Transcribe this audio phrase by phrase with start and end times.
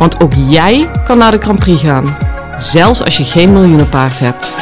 [0.00, 2.16] Want ook jij kan naar de Grand Prix gaan,
[2.56, 4.52] zelfs als je geen miljoenenpaard hebt.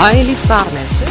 [0.00, 1.06] Hi lieve paardenmensen.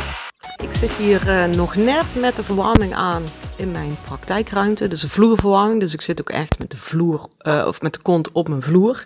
[0.62, 3.24] Ik zit hier uh, nog net met de verwarming aan
[3.56, 4.88] in mijn praktijkruimte.
[4.88, 8.02] Dus een vloerverwarming, dus ik zit ook echt met de vloer, uh, of met de
[8.02, 9.06] kont op mijn vloer.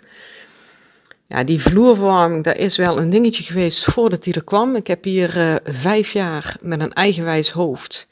[1.26, 4.76] Ja, die vloerverwarming, dat is wel een dingetje geweest voordat die er kwam.
[4.76, 8.08] Ik heb hier uh, vijf jaar met een eigenwijs hoofd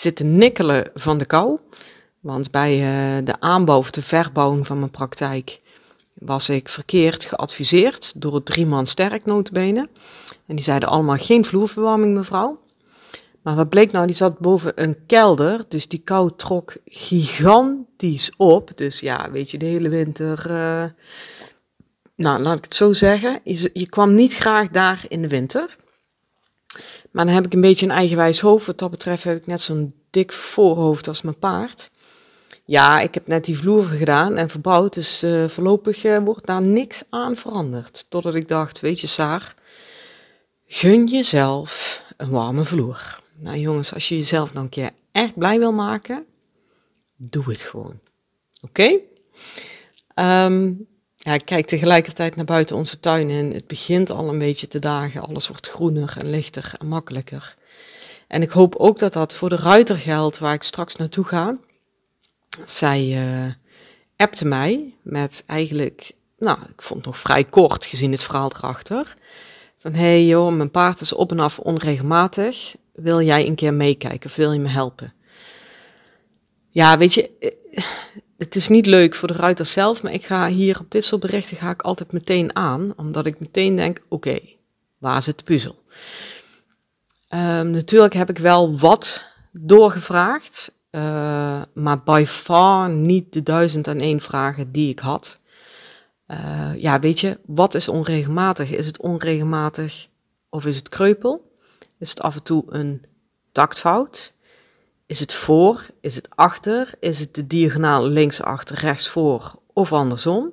[0.00, 1.58] zitten nikkelen van de kou.
[2.20, 5.60] Want bij uh, de aanbouw of de verbouwing van mijn praktijk
[6.14, 9.88] was ik verkeerd geadviseerd door het drie man sterk notabene.
[10.46, 12.60] En die zeiden allemaal geen vloerverwarming mevrouw.
[13.42, 18.70] Maar wat bleek nou, die zat boven een kelder, dus die kou trok gigantisch op.
[18.74, 20.50] Dus ja, weet je, de hele winter...
[20.50, 20.84] Uh,
[22.14, 23.40] nou, laat ik het zo zeggen.
[23.44, 25.76] Je, je, kwam niet graag daar in de winter.
[27.10, 28.66] Maar dan heb ik een beetje een eigenwijs hoofd.
[28.66, 31.90] Wat dat betreft heb ik net zo'n dik voorhoofd als mijn paard.
[32.64, 34.94] Ja, ik heb net die vloer gedaan en verbouwd.
[34.94, 38.06] Dus uh, voorlopig uh, wordt daar niks aan veranderd.
[38.08, 39.54] Totdat ik dacht, weet je Saar,
[40.66, 43.20] gun jezelf een warme vloer.
[43.34, 46.24] Nou jongens, als je jezelf nou een keer echt blij wil maken,
[47.16, 47.98] doe het gewoon.
[48.60, 49.00] Oké?
[50.14, 50.44] Okay?
[50.44, 50.86] Um,
[51.18, 54.78] ja, ik kijk tegelijkertijd naar buiten onze tuin en het begint al een beetje te
[54.78, 55.20] dagen.
[55.20, 57.56] Alles wordt groener en lichter en makkelijker.
[58.28, 61.56] En ik hoop ook dat dat voor de ruiter geldt waar ik straks naartoe ga.
[62.64, 63.52] Zij uh,
[64.16, 69.14] appte mij met eigenlijk, nou, ik vond het nog vrij kort gezien het verhaal erachter.
[69.78, 72.74] Van hé hey joh, mijn paard is op en af onregelmatig.
[72.92, 75.12] Wil jij een keer meekijken of wil je me helpen?
[76.68, 77.84] Ja, weet je, eh,
[78.38, 81.20] het is niet leuk voor de ruiter zelf, maar ik ga hier op dit soort
[81.20, 84.38] berichten ga ik altijd meteen aan, omdat ik meteen denk, oké,
[84.98, 85.82] waar zit de puzzel?
[87.34, 94.00] Um, natuurlijk heb ik wel wat doorgevraagd, uh, maar by far niet de duizend en
[94.00, 95.38] één vragen die ik had.
[96.28, 98.70] Uh, ja, weet je, wat is onregelmatig?
[98.70, 100.08] Is het onregelmatig
[100.48, 101.52] of is het kreupel?
[101.98, 103.04] Is het af en toe een
[103.52, 104.34] taktfout?
[105.08, 105.86] Is het voor?
[106.00, 106.90] Is het achter?
[107.00, 110.52] Is het de diagonaal links achter, rechts voor of andersom?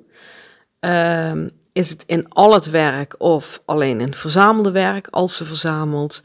[0.80, 5.44] Um, is het in al het werk of alleen in het verzamelde werk als ze
[5.44, 6.22] verzamelt?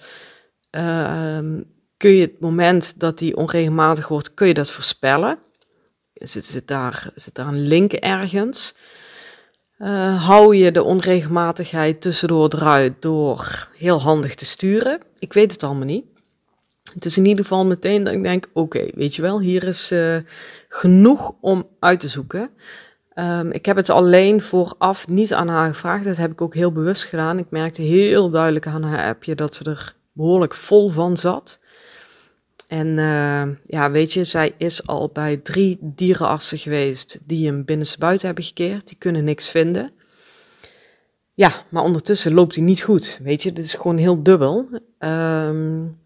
[0.72, 1.66] Um,
[1.98, 5.38] kun je het moment dat die onregelmatig wordt, kun je dat voorspellen?
[6.14, 8.76] Zit, zit, daar, zit daar een link ergens?
[9.80, 15.00] Uh, hou je de onregelmatigheid tussendoor eruit door heel handig te sturen?
[15.20, 16.06] Ik weet het allemaal niet.
[16.94, 19.92] Het is in ieder geval meteen dat ik denk, oké, weet je wel, hier is
[19.92, 20.18] uh,
[20.68, 22.50] genoeg om uit te zoeken.
[23.16, 26.04] Um, ik heb het alleen vooraf niet aan haar gevraagd.
[26.04, 27.38] Dat heb ik ook heel bewust gedaan.
[27.38, 31.60] Ik merkte heel duidelijk aan haar appje dat ze er behoorlijk vol van zat.
[32.68, 38.26] En uh, ja, weet je, zij is al bij drie dierenartsen geweest die hem binnenstebuiten
[38.26, 38.88] hebben gekeerd.
[38.88, 39.92] Die kunnen niks vinden.
[41.34, 43.20] Ja, maar ondertussen loopt hij niet goed.
[43.24, 44.68] Weet je, dit is gewoon heel dubbel.
[45.00, 46.00] Um,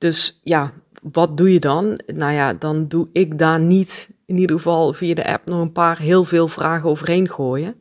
[0.00, 0.72] dus ja,
[1.02, 2.00] wat doe je dan?
[2.06, 5.72] Nou ja, dan doe ik daar niet, in ieder geval via de app, nog een
[5.72, 7.74] paar heel veel vragen overheen gooien.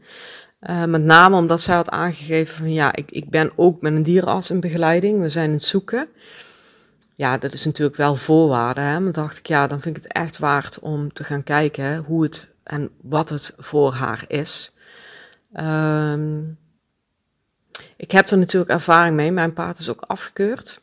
[0.62, 4.04] Uh, met name omdat zij had aangegeven van ja, ik, ik ben ook met een
[4.04, 5.22] dierenarts in begeleiding.
[5.22, 6.08] We zijn in het zoeken.
[7.16, 8.82] Ja, dat is natuurlijk wel voorwaarde.
[8.82, 9.00] Hè?
[9.00, 12.24] Maar dacht ik, ja, dan vind ik het echt waard om te gaan kijken hoe
[12.24, 14.74] het en wat het voor haar is.
[15.60, 16.58] Um,
[17.98, 19.32] ik heb er natuurlijk ervaring mee.
[19.32, 20.82] Mijn paard is ook afgekeurd.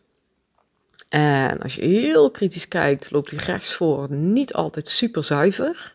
[1.17, 5.95] En als je heel kritisch kijkt, loopt hij rechtsvoor niet altijd super zuiver.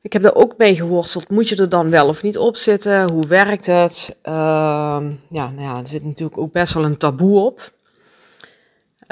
[0.00, 1.28] Ik heb er ook mee geworsteld.
[1.28, 3.10] Moet je er dan wel of niet op zitten?
[3.10, 4.16] Hoe werkt het?
[4.24, 4.32] Uh,
[5.30, 7.72] ja, nou ja, er zit natuurlijk ook best wel een taboe op.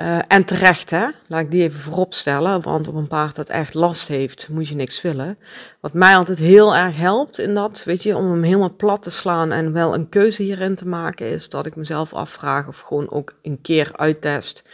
[0.02, 1.06] Uh, en terecht, hè?
[1.26, 2.62] Laat ik die even voorop stellen.
[2.62, 5.38] Want op een paard dat echt last heeft, moet je niks willen.
[5.80, 9.10] Wat mij altijd heel erg helpt in dat, weet je, om hem helemaal plat te
[9.10, 13.10] slaan en wel een keuze hierin te maken, is dat ik mezelf afvraag of gewoon
[13.10, 14.64] ook een keer uittest.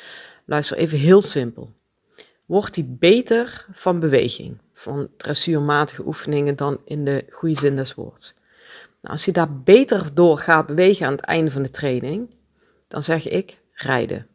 [0.45, 1.73] Luister even heel simpel.
[2.47, 8.35] Wordt hij beter van beweging, van dressuurmatige oefeningen dan in de goede zin des woords?
[9.01, 12.31] Nou, als hij daar beter door gaat bewegen aan het einde van de training,
[12.89, 14.27] dan zeg ik rijden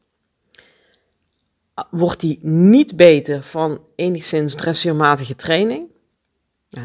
[1.90, 5.88] wordt die niet beter van enigszins dressuurmatige training,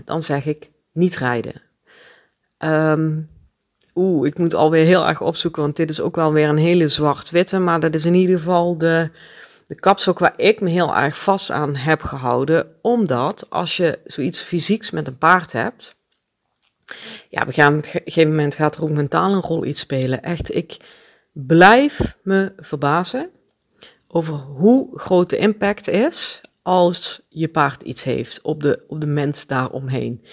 [0.04, 1.62] dan zeg ik niet rijden.
[2.58, 3.28] Um,
[3.98, 6.88] Oeh, ik moet alweer heel erg opzoeken, want dit is ook wel weer een hele
[6.88, 7.58] zwart-witte.
[7.58, 9.10] Maar dat is in ieder geval de,
[9.66, 12.66] de kapstok waar ik me heel erg vast aan heb gehouden.
[12.82, 15.96] Omdat als je zoiets fysieks met een paard hebt.
[17.28, 20.22] Ja, op een gegeven moment gaat er ook mentaal een rol iets spelen.
[20.22, 20.76] Echt, ik
[21.32, 23.30] blijf me verbazen
[24.08, 29.06] over hoe groot de impact is als je paard iets heeft op de, op de
[29.06, 30.24] mens daaromheen.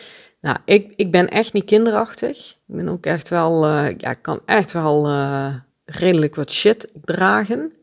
[0.42, 2.38] Nou, ik, ik ben echt niet kinderachtig.
[2.68, 5.56] Ik ben ook echt wel, uh, ja, kan echt wel uh,
[5.86, 7.74] redelijk wat shit dragen.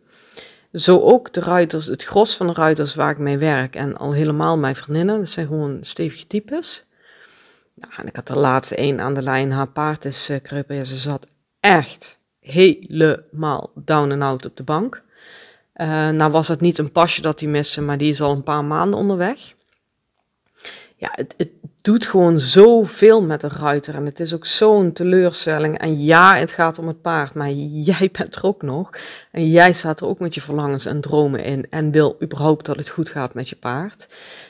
[0.73, 4.13] Zo ook de ruiters, het gros van de ruiters waar ik mee werk en al
[4.13, 6.87] helemaal mijn vriendinnen, dat zijn gewoon stevige types.
[7.75, 10.87] Nou, en ik had er laatste één aan de lijn, haar paard is uh, kreupen,
[10.87, 11.27] ze zat
[11.61, 15.03] echt helemaal down en out op de bank.
[16.13, 18.65] Nou was het niet een pasje dat hij miste, maar die is al een paar
[18.65, 19.55] maanden onderweg
[21.03, 23.95] ja, het, het doet gewoon zoveel met een ruiter.
[23.95, 25.79] En het is ook zo'n teleurstelling.
[25.79, 28.91] En ja, het gaat om het paard, maar jij bent er ook nog.
[29.31, 31.67] En jij staat er ook met je verlangens en dromen in.
[31.71, 34.09] En wil überhaupt dat het goed gaat met je paard.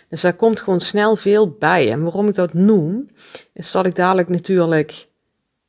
[0.08, 1.90] Dus daar komt gewoon snel veel bij.
[1.90, 3.08] En waarom ik dat noem,
[3.52, 5.08] is dat ik dadelijk natuurlijk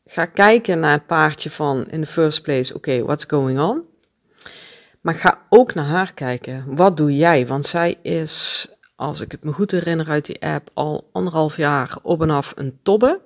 [0.05, 3.92] ga kijken naar het paardje van in the first place, oké, what's going on?
[5.03, 6.75] Maar ga ook naar haar kijken.
[6.75, 7.47] Wat doe jij?
[7.47, 11.97] Want zij is als ik het me goed herinner uit die app, al anderhalf jaar
[12.01, 13.21] op en af een tobbe.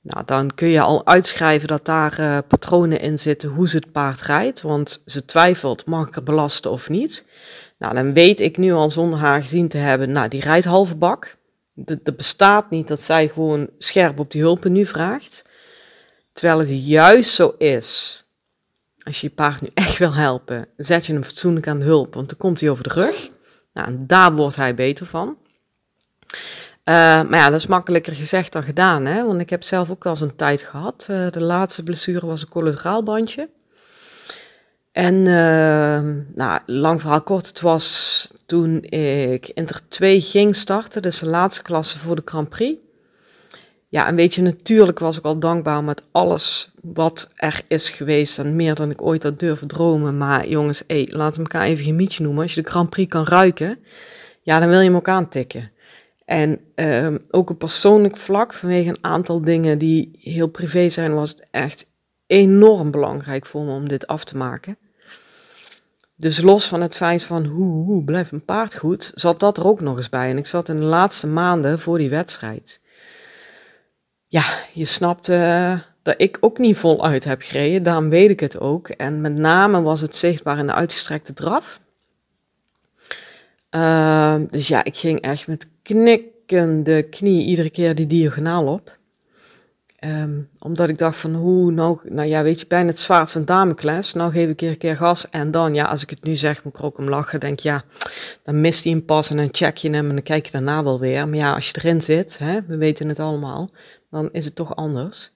[0.00, 3.92] Nou, dan kun je al uitschrijven dat daar uh, patronen in zitten hoe ze het
[3.92, 4.60] paard rijdt.
[4.62, 7.26] Want ze twijfelt, mag ik er belasten of niet?
[7.78, 10.96] Nou, dan weet ik nu al zonder haar gezien te hebben, nou, die rijdt halve
[10.96, 11.36] bak.
[11.84, 15.44] Er bestaat niet dat zij gewoon scherp op die hulpen nu vraagt.
[16.32, 18.24] Terwijl het juist zo is.
[19.08, 22.14] Als je je paard nu echt wil helpen, zet je hem fatsoenlijk aan de hulp,
[22.14, 23.30] want dan komt hij over de rug.
[23.72, 25.36] Nou, daar wordt hij beter van.
[26.28, 29.24] Uh, maar ja, dat is makkelijker gezegd dan gedaan, hè?
[29.24, 31.06] want ik heb zelf ook al een tijd gehad.
[31.10, 33.48] Uh, de laatste blessure was een collateraalbandje.
[34.92, 36.00] En uh,
[36.34, 41.62] nou, lang verhaal kort, het was toen ik Inter 2 ging starten, dus de laatste
[41.62, 42.80] klasse voor de Grand Prix.
[43.90, 48.38] Ja, en weet je, natuurlijk was ik al dankbaar met alles wat er is geweest.
[48.38, 50.16] En meer dan ik ooit had durven dromen.
[50.16, 52.42] Maar jongens, hey, laten we elkaar even geen mietje noemen.
[52.42, 53.78] Als je de Grand Prix kan ruiken,
[54.42, 55.70] ja, dan wil je hem ook aantikken.
[56.24, 61.30] En uh, ook op persoonlijk vlak, vanwege een aantal dingen die heel privé zijn, was
[61.30, 61.86] het echt
[62.26, 64.78] enorm belangrijk voor me om dit af te maken.
[66.16, 69.80] Dus los van het feit van hoe, blijft mijn paard goed, zat dat er ook
[69.80, 70.30] nog eens bij.
[70.30, 72.80] En ik zat in de laatste maanden voor die wedstrijd
[74.28, 77.82] ja, je snapt uh, dat ik ook niet voluit heb gereden.
[77.82, 78.88] Daarom weet ik het ook.
[78.88, 81.80] En met name was het zichtbaar in de uitgestrekte draf.
[83.70, 88.97] Uh, dus ja, ik ging echt met knikkende knie iedere keer die diagonaal op.
[90.04, 93.44] Um, omdat ik dacht van hoe nou, nou ja, weet je, bijna het zwaard van
[93.44, 94.14] Damocles.
[94.14, 96.76] Nou geef ik een keer gas en dan, ja, als ik het nu zeg, moet
[96.76, 97.40] ik ook om lachen.
[97.40, 97.84] Denk ja,
[98.42, 100.82] dan mist hij een pas en dan check je hem en dan kijk je daarna
[100.82, 101.28] wel weer.
[101.28, 103.70] Maar ja, als je erin zit, hè, we weten het allemaal,
[104.10, 105.30] dan is het toch anders.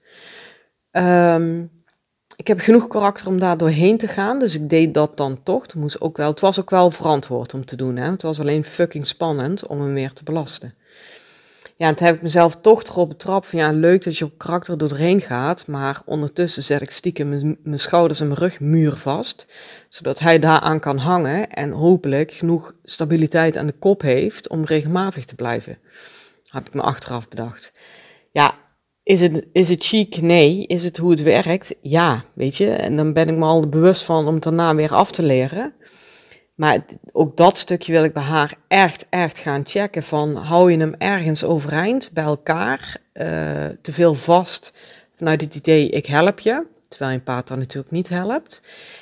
[0.91, 1.71] Um,
[2.35, 5.61] ik heb genoeg karakter om daar doorheen te gaan, dus ik deed dat dan toch.
[5.61, 7.95] Het, moest ook wel, het was ook wel verantwoord om te doen.
[7.95, 8.11] Hè?
[8.11, 10.73] Het was alleen fucking spannend om hem weer te belasten.
[11.83, 14.37] Ja, en toen heb ik mezelf toch erop betrapt van ja, leuk dat je op
[14.37, 19.47] karakter doorheen gaat, maar ondertussen zet ik stiekem mijn schouders en mijn rug muur vast,
[19.89, 25.25] zodat hij daaraan kan hangen en hopelijk genoeg stabiliteit aan de kop heeft om regelmatig
[25.25, 25.77] te blijven.
[26.49, 27.71] Heb ik me achteraf bedacht.
[28.31, 28.55] Ja,
[29.03, 30.21] is het, is het chic?
[30.21, 30.65] Nee.
[30.67, 31.75] Is het hoe het werkt?
[31.81, 32.69] Ja, weet je.
[32.69, 35.73] En dan ben ik me al bewust van om het daarna weer af te leren.
[36.55, 40.03] Maar ook dat stukje wil ik bij haar echt, echt gaan checken.
[40.03, 43.23] Van hou je hem ergens overeind bij elkaar, uh,
[43.81, 44.73] te veel vast
[45.15, 46.65] vanuit het idee ik help je.
[46.87, 48.61] Terwijl je paard dan natuurlijk niet helpt.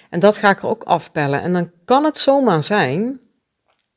[0.10, 1.42] En dat ga ik er ook afpellen.
[1.42, 3.20] En dan kan het zomaar zijn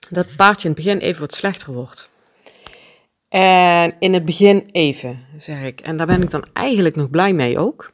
[0.09, 2.11] dat het paardje in het begin even wat slechter wordt.
[3.29, 5.81] En in het begin even, zeg ik.
[5.81, 7.93] En daar ben ik dan eigenlijk nog blij mee ook.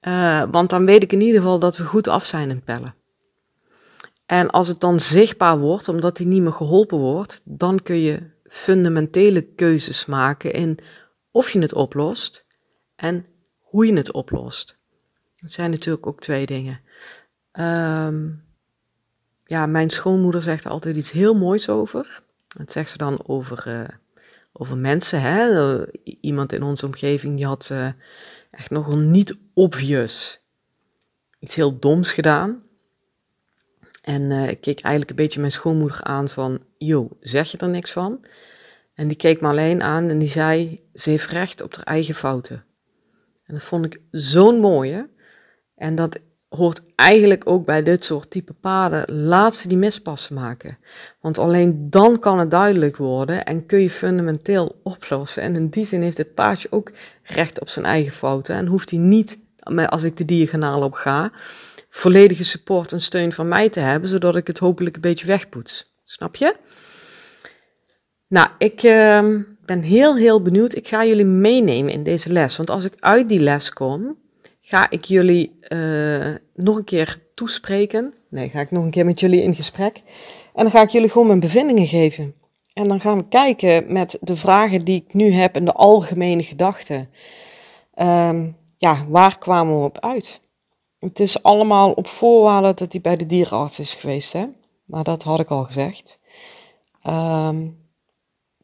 [0.00, 2.94] Uh, want dan weet ik in ieder geval dat we goed af zijn in pellen.
[4.30, 8.30] En als het dan zichtbaar wordt, omdat hij niet meer geholpen wordt, dan kun je
[8.44, 10.78] fundamentele keuzes maken in
[11.30, 12.44] of je het oplost
[12.96, 13.26] en
[13.58, 14.78] hoe je het oplost.
[15.36, 16.80] Dat zijn natuurlijk ook twee dingen.
[17.52, 18.44] Um,
[19.44, 22.22] ja, mijn schoonmoeder zegt altijd iets heel moois over.
[22.56, 23.88] Dat zegt ze dan over, uh,
[24.52, 25.20] over mensen.
[25.20, 25.84] Hè?
[26.02, 27.88] Iemand in onze omgeving die had uh,
[28.50, 30.40] echt nogal niet obvious
[31.38, 32.62] iets heel doms gedaan.
[34.00, 37.68] En uh, ik keek eigenlijk een beetje mijn schoonmoeder aan van, joh, zeg je er
[37.68, 38.24] niks van?
[38.94, 42.14] En die keek me alleen aan en die zei, ze heeft recht op haar eigen
[42.14, 42.64] fouten.
[43.44, 45.08] En dat vond ik zo'n mooie.
[45.74, 49.14] En dat hoort eigenlijk ook bij dit soort type paden.
[49.14, 50.78] Laat ze die mispassen maken.
[51.20, 55.42] Want alleen dan kan het duidelijk worden en kun je fundamenteel oplossen.
[55.42, 56.90] En in die zin heeft het paardje ook
[57.22, 58.54] recht op zijn eigen fouten.
[58.54, 59.38] En hoeft hij niet,
[59.86, 61.32] als ik de diagonaal op ga,
[61.90, 65.92] volledige support en steun van mij te hebben, zodat ik het hopelijk een beetje wegpoets.
[66.04, 66.54] Snap je?
[68.28, 70.74] Nou, ik uh, ben heel, heel benieuwd.
[70.74, 72.56] Ik ga jullie meenemen in deze les.
[72.56, 74.18] Want als ik uit die les kom,
[74.60, 78.14] ga ik jullie uh, nog een keer toespreken.
[78.28, 80.02] Nee, ga ik nog een keer met jullie in gesprek.
[80.54, 82.34] En dan ga ik jullie gewoon mijn bevindingen geven.
[82.72, 86.42] En dan gaan we kijken met de vragen die ik nu heb en de algemene
[86.42, 87.08] gedachten.
[88.00, 90.40] Um, ja, waar kwamen we op uit?
[91.00, 94.46] Het is allemaal op voorwaarde dat hij bij de dierenarts is geweest, hè?
[94.84, 96.18] Maar dat had ik al gezegd.
[97.06, 97.78] Um,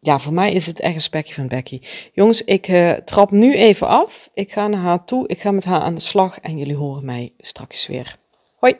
[0.00, 1.80] ja, voor mij is het echt een spekje van Becky.
[2.12, 4.30] Jongens, ik uh, trap nu even af.
[4.34, 5.28] Ik ga naar haar toe.
[5.28, 8.16] Ik ga met haar aan de slag en jullie horen mij straks weer.
[8.58, 8.74] Hoi!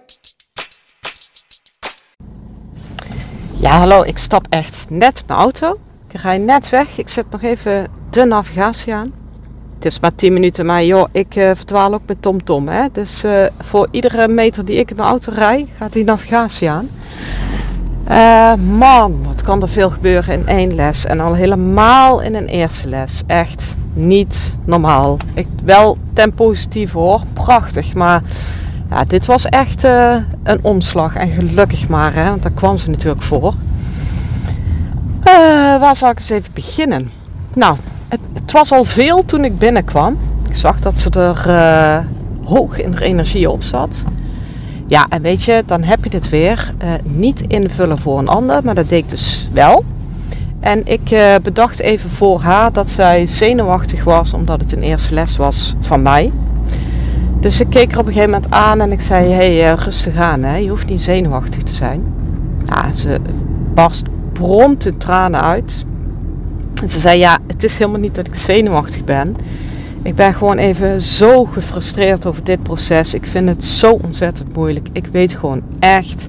[3.61, 4.03] Ja, hallo.
[4.03, 5.79] Ik stap echt net mijn auto.
[6.09, 6.99] Ik rij net weg.
[6.99, 9.26] Ik zet nog even de navigatie aan.
[9.77, 12.67] Het is maar 10 minuten, maar joh, ik uh, ook met TomTom.
[12.67, 12.89] Tom?
[12.93, 16.89] Dus uh, voor iedere meter die ik in mijn auto rij, gaat die navigatie aan.
[18.11, 21.07] Uh, man, wat kan er veel gebeuren in één les.
[21.07, 23.23] En al helemaal in een eerste les.
[23.27, 25.17] Echt niet normaal.
[25.35, 27.95] Ik, wel ten positieve hoor, prachtig.
[27.95, 28.23] Maar
[28.91, 29.83] ja, dit was echt
[30.43, 31.15] een omslag.
[31.15, 33.55] En gelukkig maar, hè, want daar kwam ze natuurlijk voor.
[35.81, 37.11] Waar zal ik eens even beginnen?
[37.55, 37.77] Nou,
[38.09, 40.17] het, was al veel toen ik binnenkwam.
[40.49, 42.05] Ik zag dat ze er
[42.45, 44.05] hoog in haar energie op zat.
[44.87, 46.73] Ja, en weet je, dan heb je het weer.
[46.85, 49.85] Uh, niet invullen voor een ander, maar dat deed ik dus wel.
[50.61, 55.15] En ik uh, bedacht even voor haar dat zij zenuwachtig was, omdat het een eerste
[55.15, 56.33] les was van mij.
[57.41, 60.17] Dus ik keek er op een gegeven moment aan en ik zei: Hé, hey, rustig
[60.17, 60.57] aan, hè?
[60.57, 62.03] je hoeft niet zenuwachtig te zijn.
[62.65, 63.21] Ja, ze
[63.75, 65.85] barst prompt in tranen uit.
[66.83, 69.37] En ze zei: Ja, het is helemaal niet dat ik zenuwachtig ben.
[70.03, 73.15] Ik ben gewoon even zo gefrustreerd over dit proces.
[73.15, 74.89] Ik vind het zo ontzettend moeilijk.
[74.93, 76.29] Ik weet gewoon echt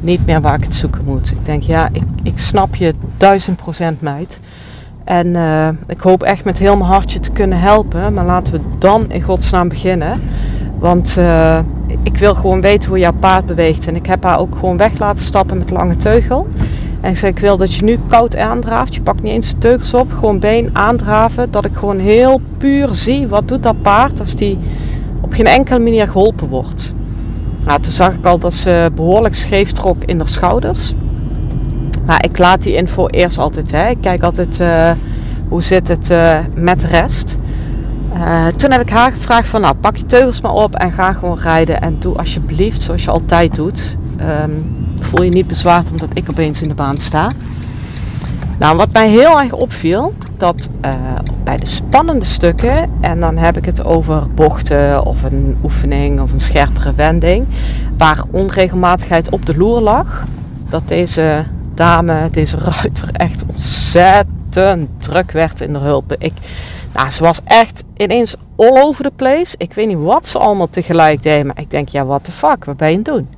[0.00, 1.30] niet meer waar ik het zoeken moet.
[1.30, 4.40] Ik denk, ja, ik, ik snap je duizend procent, meid.
[5.04, 8.12] En uh, ik hoop echt met heel mijn hartje te kunnen helpen.
[8.12, 10.20] Maar laten we dan in godsnaam beginnen.
[10.78, 11.58] Want uh,
[12.02, 13.86] ik wil gewoon weten hoe jouw paard beweegt.
[13.86, 16.48] En ik heb haar ook gewoon weg laten stappen met lange teugel.
[17.00, 18.94] En ik zei, ik wil dat je nu koud aandraaft.
[18.94, 21.50] Je pakt niet eens de teugels op, gewoon been aandraven.
[21.50, 24.58] Dat ik gewoon heel puur zie, wat doet dat paard als die
[25.20, 26.94] op geen enkele manier geholpen wordt.
[27.64, 30.94] Nou, toen zag ik al dat ze behoorlijk scheef trok in haar schouders.
[32.06, 33.70] Maar ik laat die info eerst altijd.
[33.70, 33.88] Hè.
[33.88, 34.90] Ik kijk altijd uh,
[35.48, 37.38] hoe zit het uh, met de rest.
[38.14, 41.12] Uh, toen heb ik haar gevraagd van nou pak je teugels maar op en ga
[41.12, 41.80] gewoon rijden.
[41.80, 43.96] En doe alsjeblieft zoals je altijd doet.
[44.42, 44.77] Um,
[45.08, 47.32] voel je niet bezwaard omdat ik opeens in de baan sta.
[48.58, 50.94] Nou, wat mij heel erg opviel, dat uh,
[51.44, 56.32] bij de spannende stukken, en dan heb ik het over bochten of een oefening of
[56.32, 57.46] een scherpere wending,
[57.96, 60.24] waar onregelmatigheid op de loer lag,
[60.68, 66.14] dat deze dame, deze ruiter, echt ontzettend druk werd in de hulp.
[66.18, 66.32] Ik,
[66.94, 69.54] nou, ze was echt ineens all over the place.
[69.56, 72.64] Ik weet niet wat ze allemaal tegelijk deed, maar ik denk, ja, what the fuck,
[72.64, 73.37] wat ben je aan het doen?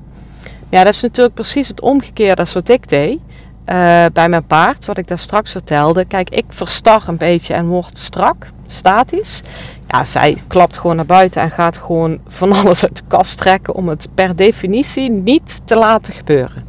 [0.70, 3.18] Ja, dat is natuurlijk precies het omgekeerde als wat ik deed.
[3.18, 6.04] Uh, bij mijn paard, wat ik daar straks vertelde.
[6.04, 9.40] Kijk, ik verstar een beetje en word strak, statisch.
[9.88, 13.74] Ja, zij klapt gewoon naar buiten en gaat gewoon van alles uit de kast trekken
[13.74, 16.64] om het per definitie niet te laten gebeuren.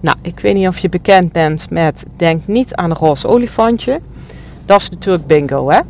[0.00, 4.00] Nou, ik weet niet of je bekend bent met denk niet aan een roze olifantje.
[4.64, 5.80] Dat is natuurlijk bingo, hè?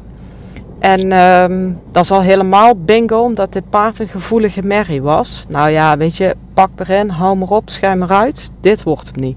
[0.79, 5.47] En um, dat is al helemaal bingo, omdat dit paard een gevoelige merrie was.
[5.49, 8.51] Nou ja, weet je, pak erin, hou maar op, schuim eruit.
[8.61, 9.37] Dit wordt hem niet.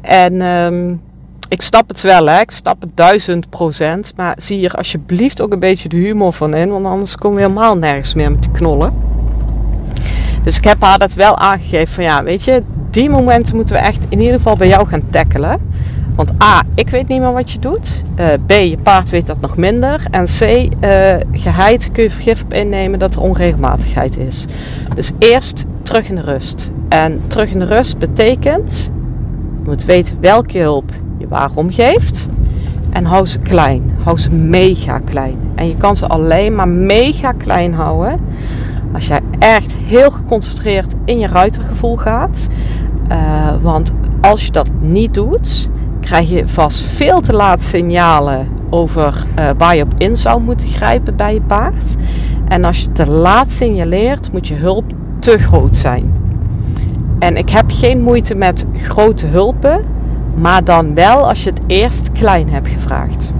[0.00, 1.00] En um,
[1.48, 2.40] ik stap het wel, hè.
[2.40, 4.12] Ik stap het duizend procent.
[4.16, 7.42] Maar zie hier alsjeblieft ook een beetje de humor van in, want anders komen we
[7.42, 8.92] helemaal nergens meer met die knollen.
[10.42, 13.80] Dus ik heb haar dat wel aangegeven van ja, weet je, die momenten moeten we
[13.80, 15.69] echt in ieder geval bij jou gaan tackelen.
[16.20, 18.02] Want A, ik weet niet meer wat je doet.
[18.18, 20.06] Uh, B, je paard weet dat nog minder.
[20.10, 24.44] En C, uh, geheid kun je vergif op innemen dat er onregelmatigheid is.
[24.94, 26.70] Dus eerst terug in de rust.
[26.88, 28.90] En terug in de rust betekent,
[29.62, 32.28] je moet weten welke hulp je waarom geeft.
[32.90, 33.90] En hou ze klein.
[34.02, 35.36] Hou ze mega klein.
[35.54, 38.20] En je kan ze alleen maar mega klein houden
[38.92, 42.46] als jij echt heel geconcentreerd in je ruitergevoel gaat.
[43.62, 45.70] want als je dat niet doet,
[46.10, 49.24] krijg je vast veel te laat signalen over
[49.58, 51.94] waar je op in zou moeten grijpen bij je paard.
[52.48, 54.84] En als je te laat signaleert, moet je hulp
[55.18, 56.14] te groot zijn.
[57.18, 59.84] En ik heb geen moeite met grote hulpen,
[60.34, 63.32] maar dan wel als je het eerst klein hebt gevraagd.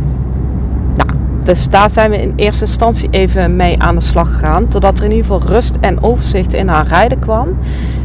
[0.97, 1.11] Nou,
[1.43, 5.05] dus daar zijn we in eerste instantie even mee aan de slag gegaan, totdat er
[5.05, 7.49] in ieder geval rust en overzicht in haar rijden kwam.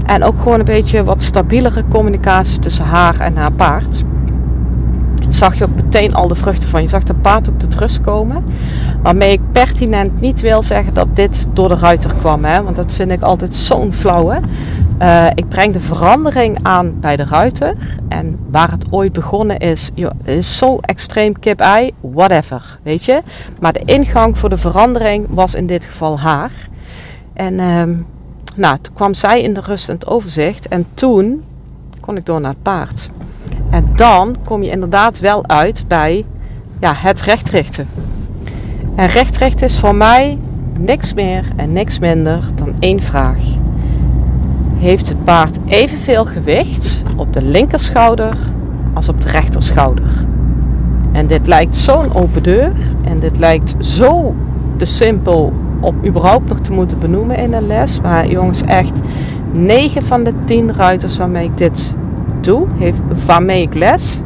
[0.06, 4.04] En ook gewoon een beetje wat stabielere communicatie tussen haar en haar paard
[5.28, 6.82] zag je ook meteen al de vruchten van.
[6.82, 8.44] Je zag de paard ook tot rust komen.
[9.02, 12.46] Waarmee ik pertinent niet wil zeggen dat dit door de ruiter kwam.
[12.46, 12.64] Hè?
[12.64, 14.40] Want dat vind ik altijd zo'n flauwe.
[15.02, 17.74] Uh, ik breng de verandering aan bij de ruiter.
[18.08, 19.92] En waar het ooit begonnen is,
[20.24, 23.22] is zo extreem kip-ei, whatever, weet je.
[23.60, 26.52] Maar de ingang voor de verandering was in dit geval haar.
[27.34, 27.84] En uh,
[28.56, 30.68] nou, toen kwam zij in de rust en het overzicht.
[30.68, 31.44] En toen
[32.00, 33.10] kon ik door naar het paard.
[33.70, 36.26] En dan kom je inderdaad wel uit bij
[36.80, 37.88] ja, het rechtrichten.
[38.96, 40.38] En rechtrichten is voor mij
[40.80, 43.44] niks meer en niks minder dan één vraag.
[44.76, 48.34] Heeft het paard evenveel gewicht op de linkerschouder
[48.94, 50.26] als op de rechterschouder?
[51.12, 52.72] En dit lijkt zo'n open deur
[53.04, 54.36] en dit lijkt zo
[54.78, 58.02] te simpel om überhaupt nog te moeten benoemen in een les.
[58.02, 59.00] Maar jongens, echt
[59.52, 61.96] 9 van de 10 ruiters waarmee ik dit
[62.46, 64.22] doe, heeft, waarmee ik les,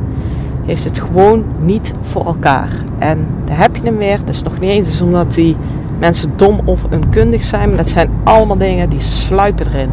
[0.65, 2.69] heeft het gewoon niet voor elkaar.
[2.97, 4.19] En daar heb je hem weer.
[4.19, 5.55] Dat is nog niet eens omdat die
[5.99, 9.89] mensen dom of onkundig zijn, maar dat zijn allemaal dingen die sluipen erin.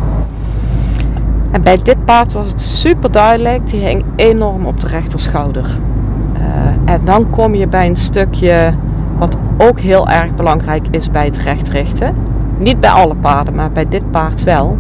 [1.51, 5.79] En bij dit paard was het super duidelijk, die hing enorm op de rechterschouder.
[6.37, 8.75] Uh, en dan kom je bij een stukje
[9.19, 12.15] wat ook heel erg belangrijk is bij het rechtrichten.
[12.59, 14.79] Niet bij alle paarden, maar bij dit paard wel.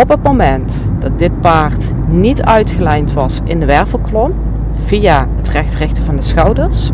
[0.00, 4.34] Op het moment dat dit paard niet uitgelijnd was in de wervelklom,
[4.84, 6.90] via het rechtrichten van de schouders,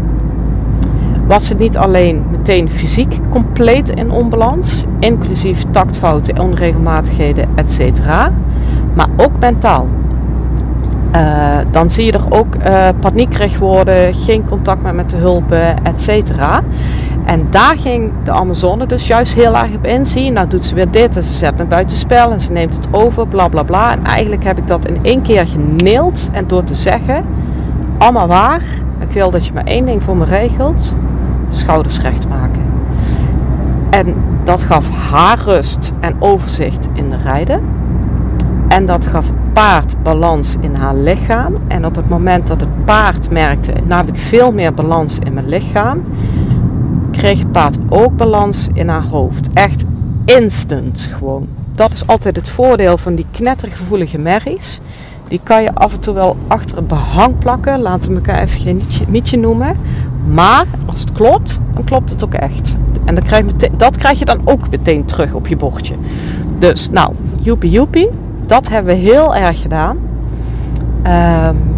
[1.27, 8.01] was het niet alleen meteen fysiek compleet in onbalans, inclusief taktfouten, onregelmatigheden, etc.,
[8.95, 9.89] maar ook mentaal.
[11.17, 16.33] Uh, dan zie je er ook uh, worden, geen contact meer met de hulpen, etc.
[17.33, 20.07] En daar ging de Amazone dus juist heel erg op in.
[20.07, 22.75] Zie nou doet ze weer dit en ze zet me buiten spel en ze neemt
[22.75, 23.93] het over, bla bla bla.
[23.93, 27.25] En eigenlijk heb ik dat in één keer geneeld en door te zeggen,
[27.99, 28.63] allemaal waar.
[28.99, 30.97] Ik wil dat je maar één ding voor me regelt,
[31.49, 32.63] schouders recht maken.
[33.91, 34.15] En
[34.45, 37.61] dat gaf haar rust en overzicht in de rijden.
[38.69, 41.55] En dat gaf het paard balans in haar lichaam.
[41.69, 45.33] En op het moment dat het paard merkte, nou heb ik veel meer balans in
[45.33, 46.03] mijn lichaam,
[47.23, 49.53] kreeg het paard ook balans in haar hoofd.
[49.53, 49.85] Echt
[50.25, 51.47] instant gewoon.
[51.73, 54.81] Dat is altijd het voordeel van die knettergevoelige merries.
[55.29, 57.81] Die kan je af en toe wel achter het behang plakken.
[57.81, 59.77] Laten we elkaar even geen mietje noemen.
[60.27, 62.77] Maar als het klopt, dan klopt het ook echt.
[63.05, 65.95] En dat krijg, je dat krijg je dan ook meteen terug op je bordje.
[66.59, 68.09] Dus nou, joepie joepie.
[68.47, 69.99] Dat hebben we heel erg gedaan.
[71.07, 71.72] Um,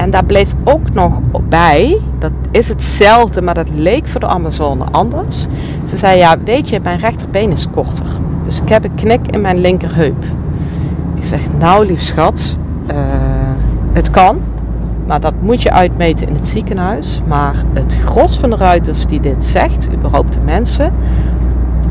[0.00, 4.84] en daar bleef ook nog bij, dat is hetzelfde, maar dat leek voor de Amazone
[4.90, 5.46] anders.
[5.88, 8.06] Ze zei, ja, weet je, mijn rechterbeen is korter.
[8.44, 10.24] Dus ik heb een knik in mijn linkerheup.
[11.14, 12.56] Ik zeg, nou lief schat,
[12.90, 12.96] uh,
[13.92, 14.40] het kan.
[15.06, 17.22] Maar dat moet je uitmeten in het ziekenhuis.
[17.26, 20.92] Maar het gros van de ruiters die dit zegt, überhaupt de mensen,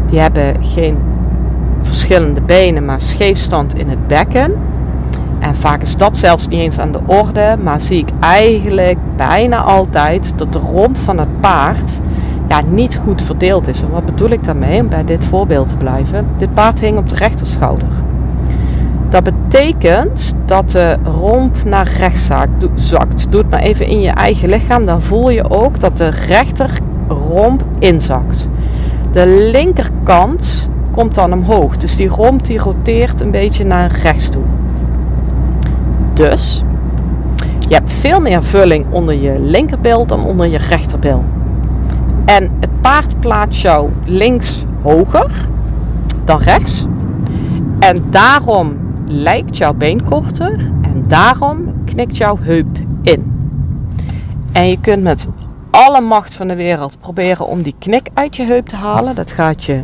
[0.09, 0.97] die hebben geen
[1.81, 4.53] verschillende benen, maar scheefstand in het bekken.
[5.39, 9.57] En vaak is dat zelfs niet eens aan de orde, maar zie ik eigenlijk bijna
[9.57, 11.99] altijd dat de romp van het paard
[12.47, 13.81] ja, niet goed verdeeld is.
[13.81, 14.81] En wat bedoel ik daarmee?
[14.81, 16.27] Om bij dit voorbeeld te blijven.
[16.37, 17.87] Dit paard hing op de rechterschouder.
[19.09, 22.25] Dat betekent dat de romp naar rechts
[22.75, 23.31] zakt.
[23.31, 24.85] Doe het maar even in je eigen lichaam.
[24.85, 28.49] Dan voel je ook dat de rechterromp inzakt.
[29.11, 31.77] De linkerkant komt dan omhoog.
[31.77, 34.43] Dus die romp die roteert een beetje naar rechts toe.
[36.19, 36.61] Dus
[37.67, 41.23] je hebt veel meer vulling onder je linkerbil dan onder je rechterbil.
[42.25, 45.47] En het paard plaatst jou links hoger
[46.25, 46.85] dan rechts.
[47.79, 50.51] En daarom lijkt jouw been korter
[50.81, 53.51] en daarom knikt jouw heup in.
[54.51, 55.27] En je kunt met
[55.69, 59.15] alle macht van de wereld proberen om die knik uit je heup te halen.
[59.15, 59.83] Dat gaat je,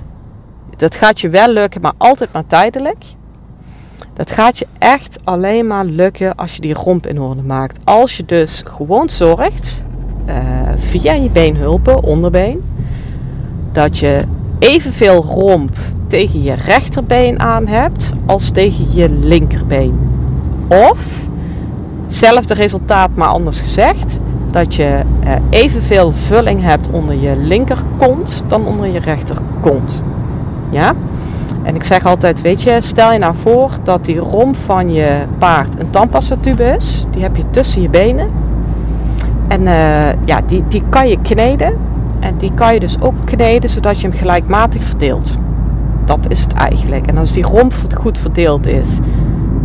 [0.77, 3.03] dat gaat je wel lukken, maar altijd maar tijdelijk.
[4.15, 7.79] Dat gaat je echt alleen maar lukken als je die romp in orde maakt.
[7.83, 9.83] Als je dus gewoon zorgt,
[10.27, 10.35] uh,
[10.77, 12.61] via je beenhulpen, onderbeen,
[13.71, 14.23] dat je
[14.59, 19.99] evenveel romp tegen je rechterbeen aan hebt als tegen je linkerbeen.
[20.67, 21.27] Of,
[22.03, 24.19] hetzelfde resultaat maar anders gezegd,
[24.51, 30.01] dat je uh, evenveel vulling hebt onder je linkerkont dan onder je rechterkont.
[30.69, 30.93] Ja?
[31.65, 35.17] En ik zeg altijd, weet je, stel je nou voor dat die romp van je
[35.37, 37.05] paard een tandpastatube is.
[37.11, 38.27] Die heb je tussen je benen.
[39.47, 41.77] En uh, ja, die, die kan je kneden.
[42.19, 45.33] En die kan je dus ook kneden zodat je hem gelijkmatig verdeelt.
[46.05, 47.07] Dat is het eigenlijk.
[47.07, 48.99] En als die romp goed verdeeld is,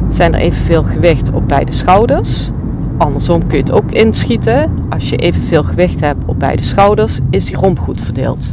[0.09, 2.51] zijn er evenveel gewicht op beide schouders.
[2.97, 4.71] Andersom kun je het ook inschieten.
[4.89, 8.53] Als je evenveel gewicht hebt op beide schouders, is die romp goed verdeeld.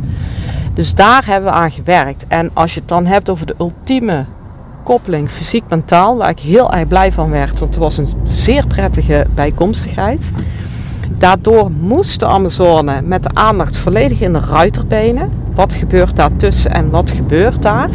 [0.77, 2.25] Dus daar hebben we aan gewerkt.
[2.27, 4.25] En als je het dan hebt over de ultieme
[4.83, 9.25] koppeling fysiek-mentaal, waar ik heel erg blij van werd, want het was een zeer prettige
[9.35, 10.31] bijkomstigheid.
[11.09, 15.31] Daardoor moest de Amazone met de aandacht volledig in de ruiterbenen.
[15.53, 17.89] Wat gebeurt daar tussen en wat gebeurt daar?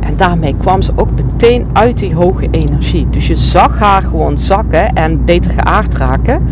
[0.00, 3.10] En daarmee kwam ze ook meteen uit die hoge energie.
[3.10, 6.48] Dus je zag haar gewoon zakken en beter geaard raken.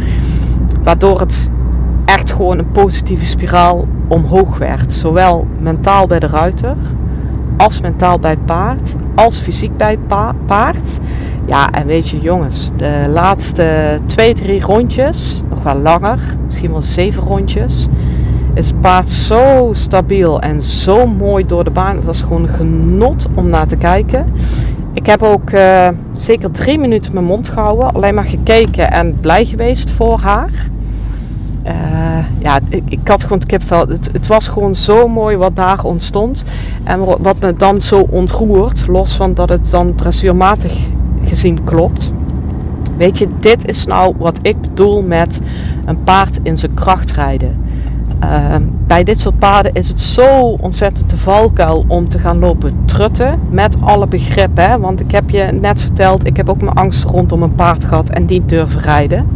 [0.83, 1.51] Waardoor het
[2.07, 4.92] echt gewoon een positieve spiraal omhoog werd.
[4.92, 6.77] Zowel mentaal bij de ruiter,
[7.57, 10.99] als mentaal bij het paard, als fysiek bij het paard.
[11.45, 16.81] Ja, en weet je jongens, de laatste twee, drie rondjes, nog wel langer, misschien wel
[16.81, 17.88] zeven rondjes,
[18.55, 21.97] is het paard zo stabiel en zo mooi door de baan.
[21.97, 24.33] Het was gewoon genot om naar te kijken.
[24.92, 29.45] Ik heb ook uh, zeker drie minuten mijn mond gehouden, alleen maar gekeken en blij
[29.45, 30.51] geweest voor haar.
[31.67, 31.73] Uh,
[32.39, 33.89] ja, ik, ik, had gewoon het kipvel.
[33.89, 36.45] Het, het, was gewoon zo mooi wat daar ontstond.
[36.85, 40.79] En wat me dan zo ontroert, los van dat het dan dressuurmatig
[41.25, 42.13] gezien klopt.
[42.97, 45.41] Weet je, dit is nou wat ik bedoel met
[45.85, 47.65] een paard in zijn kracht rijden.
[48.25, 48.55] Uh,
[48.87, 53.41] bij dit soort paarden is het zo ontzettend de valkuil om te gaan lopen trutten
[53.51, 54.81] met alle begrippen.
[54.81, 58.11] Want ik heb je net verteld, ik heb ook mijn angst rondom een paard gehad
[58.11, 59.27] en die durven rijden.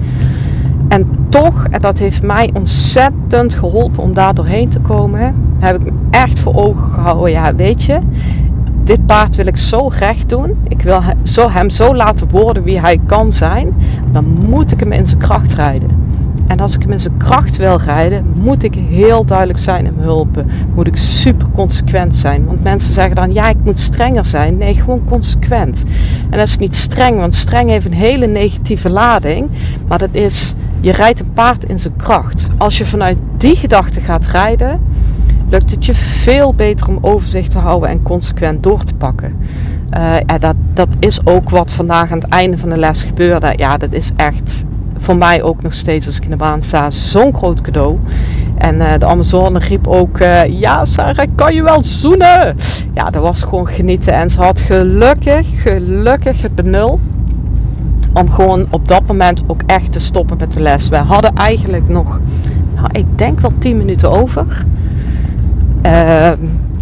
[0.91, 5.85] En toch, en dat heeft mij ontzettend geholpen om daar doorheen te komen, heb ik
[5.85, 7.31] me echt voor ogen gehouden.
[7.31, 7.99] Ja, weet je,
[8.85, 10.57] dit paard wil ik zo recht doen.
[10.69, 11.03] Ik wil
[11.51, 13.75] hem zo laten worden wie hij kan zijn.
[14.13, 15.91] Dan moet ik hem in zijn kracht rijden.
[16.47, 19.95] En als ik hem in zijn kracht wil rijden, moet ik heel duidelijk zijn in
[19.97, 20.51] hulpen.
[20.75, 22.45] Moet ik super consequent zijn.
[22.47, 24.57] Want mensen zeggen dan, ja, ik moet strenger zijn.
[24.57, 25.85] Nee, gewoon consequent.
[26.31, 29.49] En dat is niet streng, want streng heeft een hele negatieve lading.
[29.89, 32.49] Maar dat is, je rijdt een paard in zijn kracht.
[32.57, 34.81] Als je vanuit die gedachte gaat rijden,
[35.49, 39.37] lukt het je veel beter om overzicht te houden en consequent door te pakken.
[39.97, 43.53] Uh, ja, dat, dat is ook wat vandaag aan het einde van de les gebeurde.
[43.57, 44.65] Ja, dat is echt
[44.97, 47.99] voor mij ook nog steeds als ik in de baan sta zo'n groot cadeau.
[48.57, 52.57] En uh, de Amazone riep ook, uh, ja Sarah, kan je wel zoenen?
[52.95, 54.13] Ja, dat was gewoon genieten.
[54.13, 57.01] En ze had gelukkig, gelukkig het benul
[58.13, 60.89] om gewoon op dat moment ook echt te stoppen met de les.
[60.89, 62.21] We hadden eigenlijk nog,
[62.75, 64.65] nou, ik denk wel 10 minuten over.
[65.87, 66.31] Uh,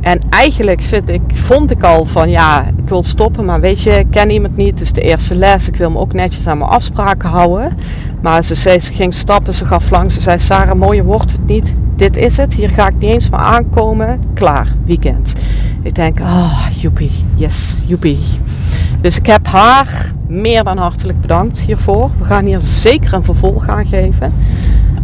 [0.00, 3.90] en eigenlijk vind ik, vond ik al van ja, ik wil stoppen, maar weet je,
[3.90, 4.70] ik ken iemand niet.
[4.70, 5.68] Het is de eerste les.
[5.68, 7.72] Ik wil me ook netjes aan mijn afspraken houden.
[8.20, 10.14] Maar ze, zei, ze ging stappen, ze gaf langs.
[10.14, 11.74] Ze zei: Sarah, mooie wordt het niet.
[11.98, 12.54] Dit is het.
[12.54, 14.20] Hier ga ik niet eens meer aankomen.
[14.34, 15.32] Klaar, weekend.
[15.82, 18.18] Ik denk: oh, joepie, yes, joepie.
[19.00, 22.10] Dus ik heb haar meer dan hartelijk bedankt hiervoor.
[22.18, 24.32] We gaan hier zeker een vervolg aan geven.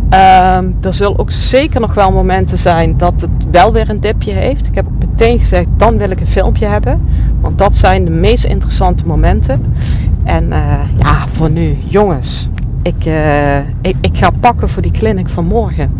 [0.05, 4.33] Um, er zullen ook zeker nog wel momenten zijn dat het wel weer een dipje
[4.33, 4.67] heeft.
[4.67, 7.01] Ik heb ook meteen gezegd, dan wil ik een filmpje hebben.
[7.41, 9.75] Want dat zijn de meest interessante momenten.
[10.25, 12.49] En uh, ja, voor nu, jongens.
[12.83, 15.93] Ik, uh, ik, ik, ga pakken voor die clinic van morgen.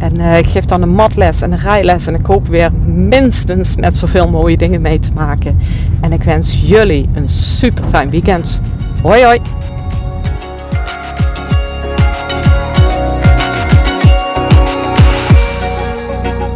[0.00, 2.06] En uh, ik geef dan een matles en een rijles.
[2.06, 5.58] En ik hoop weer minstens net zoveel mooie dingen mee te maken.
[6.00, 8.60] En ik wens jullie een super fijn weekend.
[9.02, 9.40] Hoi hoi!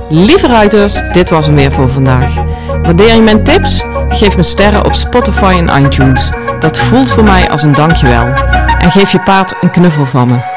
[0.09, 2.35] Lieve ruiters, dit was hem weer voor vandaag.
[2.83, 3.85] Waardeer je mijn tips?
[4.09, 6.31] Geef me sterren op Spotify en iTunes.
[6.59, 8.27] Dat voelt voor mij als een dankjewel.
[8.79, 10.54] En geef je paard een knuffel van me.